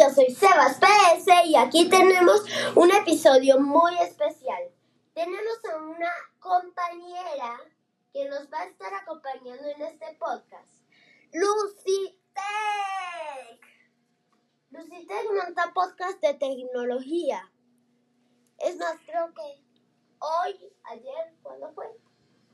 [0.00, 2.42] yo soy Sebas PS y aquí tenemos
[2.74, 4.62] un episodio muy especial.
[5.12, 7.60] Tenemos a una compañera
[8.10, 10.72] que nos va a estar acompañando en este podcast,
[11.34, 13.60] Lucy Tech.
[14.70, 17.52] Lucy Tech monta podcast de tecnología.
[18.56, 19.62] Es más, creo que
[20.18, 21.84] hoy, ayer, ¿cuándo fue?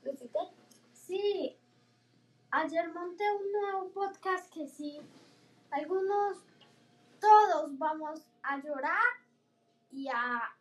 [0.03, 0.51] Lucy Tech.
[0.93, 1.57] Sí,
[2.51, 5.01] ayer monté un nuevo podcast que sí,
[5.71, 6.39] algunos,
[7.21, 9.05] todos vamos a llorar
[9.91, 10.57] y a,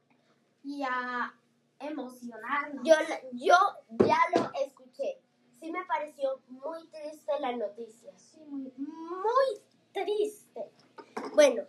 [0.63, 1.33] y a
[1.79, 2.83] emocionarnos.
[2.83, 2.95] Yo,
[3.33, 3.55] yo
[4.05, 5.21] ya lo escuché.
[5.59, 8.11] Sí me pareció muy triste la noticia.
[8.17, 9.61] Sí, muy, muy
[9.93, 10.71] triste.
[11.33, 11.63] Bueno,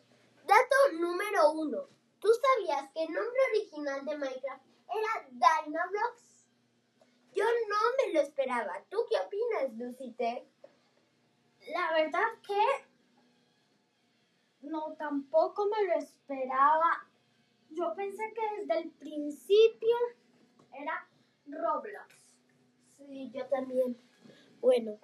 [0.47, 1.89] dato número uno.
[2.21, 6.47] ¿Tú sabías que el nombre original de Minecraft era Dynablox?
[7.35, 8.83] Yo no me lo esperaba.
[8.89, 10.45] ¿Tú qué opinas, Lucy Tech?
[11.73, 12.86] La verdad que
[14.67, 17.09] no, tampoco me lo esperaba.
[17.71, 19.97] Yo pensé que desde el principio
[20.73, 21.09] era
[21.47, 22.15] Roblox.
[22.97, 23.97] Sí, yo también.
[24.61, 24.99] Bueno,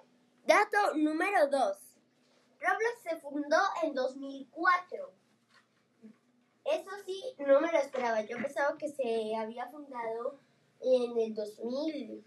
[0.45, 1.77] dato número dos.
[2.59, 5.13] Roblox se fundó en 2004.
[6.65, 8.21] Eso sí, no me lo esperaba.
[8.21, 10.39] Yo pensaba que se había fundado
[10.81, 12.25] en el 2000.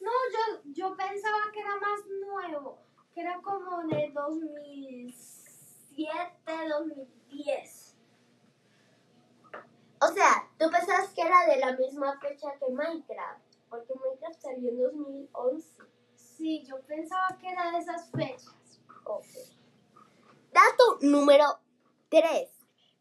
[0.00, 2.78] No, yo, yo pensaba que era más nuevo,
[3.14, 5.41] que era como de 2007,
[5.96, 7.96] 2010.
[10.00, 14.70] O sea, tú pensabas que era de la misma fecha que Minecraft, porque Minecraft salió
[14.70, 15.82] en 2011.
[16.16, 18.80] Sí, yo pensaba que era de esas fechas.
[19.04, 19.26] Ok.
[20.52, 21.60] Dato número
[22.08, 22.50] 3.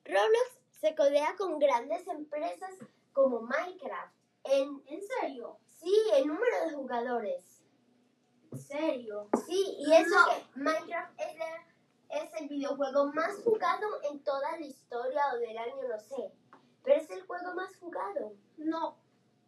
[0.05, 2.71] Roblox se codea con grandes empresas
[3.13, 4.13] como Minecraft.
[4.43, 5.57] En, ¿En serio?
[5.65, 7.61] sí, en número de jugadores.
[8.51, 9.29] ¿En serio?
[9.47, 10.25] Sí, y eso No.
[10.27, 11.65] que Minecraft es, la-
[12.11, 16.31] es el videojuego más jugado en toda la historia o del año, no sé.
[16.83, 18.33] Pero es el juego más jugado.
[18.57, 18.97] No,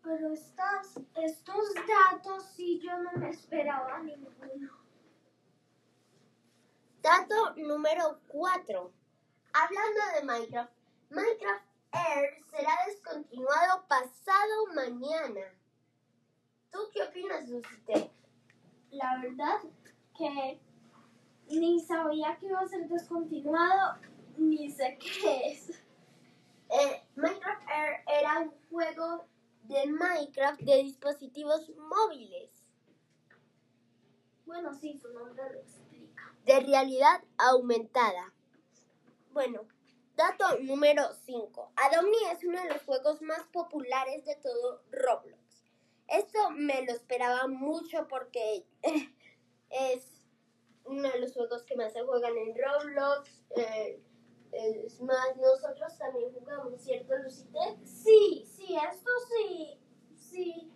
[0.02, 4.84] pero estas, estos datos sí yo no me esperaba ninguno.
[7.02, 8.94] Dato número 4.
[9.54, 10.74] Hablando de Minecraft,
[11.10, 15.54] Minecraft Air será descontinuado pasado mañana.
[16.72, 18.12] ¿Tú qué opinas, Lucite?
[18.90, 19.60] La verdad
[20.18, 20.62] que
[21.50, 24.00] ni sabía que iba a ser descontinuado,
[24.38, 25.70] ni sé qué es.
[26.70, 29.26] Eh, Minecraft Air era un juego
[29.64, 32.50] de Minecraft de dispositivos móviles,
[34.46, 36.36] Bueno, sí, su nombre lo explica.
[36.46, 38.34] de realidad aumentada.
[39.32, 39.62] Bueno,
[40.16, 41.72] dato número 5.
[41.76, 45.72] Adomni es uno de los juegos más populares de todo Roblox.
[46.08, 48.66] Esto me lo esperaba mucho porque
[49.70, 50.23] es
[50.86, 53.42] uno de los juegos que más se juegan en Roblox.
[53.56, 54.00] eh,
[54.52, 57.58] es más, nosotros también jugamos, ¿cierto, Lucite?
[57.86, 59.80] Sí, sí, esto sí,
[60.16, 60.72] sí,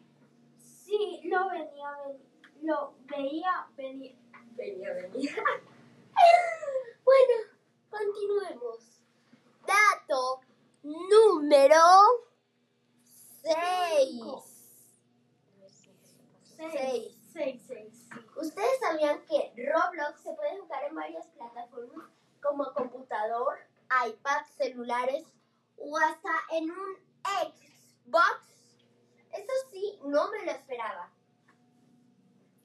[0.57, 2.23] sí, lo venía, ven-
[2.63, 4.17] lo veía venir.
[4.55, 5.35] Venía, venía.
[7.03, 7.33] bueno,
[7.91, 8.99] continuemos.
[9.67, 10.41] Dato
[10.81, 11.75] número
[13.43, 14.21] 6.
[16.55, 18.09] Seis, seis, seis.
[18.35, 22.09] ¿Ustedes sabían que Roblox se puede jugar en varias plataformas
[22.41, 23.57] como computador,
[24.07, 24.41] iPad,
[25.77, 28.77] o hasta en un Xbox?
[29.31, 31.11] Eso sí, no me lo esperaba.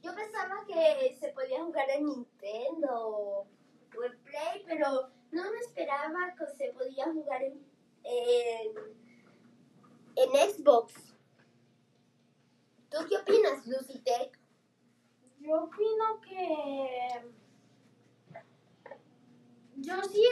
[0.03, 3.47] Yo pensaba que se podía jugar en Nintendo o
[4.05, 7.67] en Play, pero no me esperaba que se podía jugar en,
[8.05, 8.73] en,
[10.17, 10.95] en Xbox.
[12.91, 14.39] ¿Tú qué opinas, Lucy Tech?
[15.41, 17.33] Yo opino que
[19.77, 20.25] yo sí,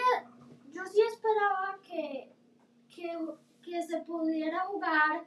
[0.73, 2.33] yo sí esperaba que,
[2.95, 3.19] que,
[3.63, 5.25] que se pudiera jugar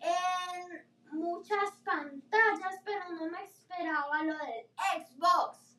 [0.00, 4.66] en muchas pantallas, pero no me esperaba lo del
[5.06, 5.78] Xbox.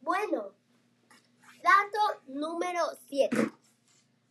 [0.00, 0.54] Bueno,
[1.62, 3.36] dato número 7.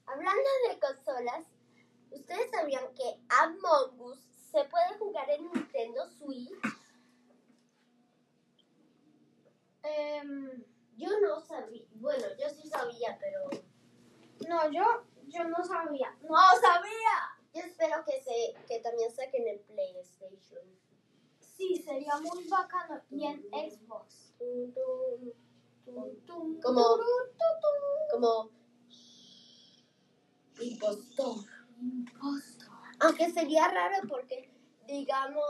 [0.07, 1.45] Hablando de consolas,
[2.09, 4.19] ¿ustedes sabían que Among Us
[4.51, 6.51] se puede jugar en Nintendo Switch?
[9.83, 10.63] Em,
[10.97, 13.49] Yo no sabía, bueno, yo sí sabía, pero
[14.47, 14.83] no, yo,
[15.27, 16.15] yo no sabía.
[16.21, 17.41] ¡No sabía!
[17.53, 20.63] yo espero que se que también saquen en PlayStation.
[22.19, 23.01] Muy bacano.
[23.09, 24.33] Y en Xbox.
[26.61, 26.99] Como-.
[28.11, 28.51] Como
[30.59, 31.37] impostor.
[31.79, 32.69] Impostor.
[32.99, 34.51] Aunque sería raro porque,
[34.87, 35.45] digamos,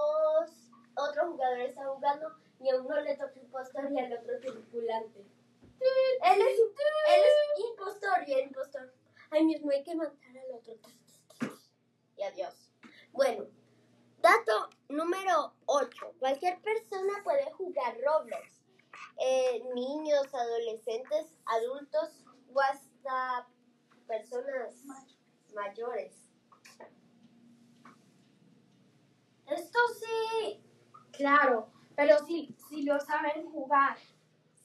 [0.95, 5.19] otro jugador está jugando y a uno le toca impostor y al otro tripulante.
[5.19, 8.25] Él es, él es impostor
[9.83, 10.75] que matar al otro.
[12.17, 12.69] Y adiós.
[13.11, 13.45] Bueno,
[14.19, 16.15] dato número 8.
[16.19, 18.61] Cualquier persona puede jugar Roblox.
[19.19, 22.23] Eh, niños, adolescentes, adultos
[22.53, 23.47] o hasta
[24.07, 24.73] personas
[25.53, 26.31] mayores.
[29.47, 30.63] Esto sí,
[31.11, 33.97] claro, pero si, si lo saben jugar.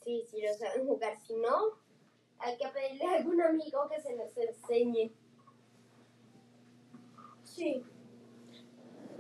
[0.05, 1.19] Sí, si lo saben jugar.
[1.21, 1.81] Si no,
[2.39, 5.13] hay que pedirle a algún amigo que se los enseñe.
[7.43, 7.85] Sí.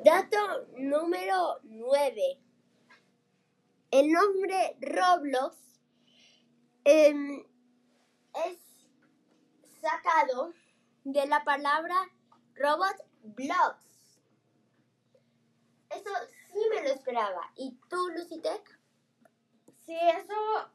[0.06, 2.40] Dato número 9.
[3.90, 5.56] El nombre Roblox
[6.84, 7.44] em,
[8.46, 8.58] es
[9.80, 10.54] sacado
[11.02, 11.96] de la palabra
[12.54, 14.20] Robot Blocks.
[15.90, 16.10] Eso
[16.52, 17.50] sí me lo esperaba.
[17.56, 18.78] ¿Y tú, Lucitec?
[19.84, 20.70] Sí, eso.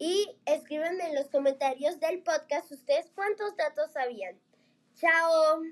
[0.06, 4.38] Y escríbanme en los comentarios del podcast ustedes cuántos datos sabían.
[4.96, 5.62] Chao.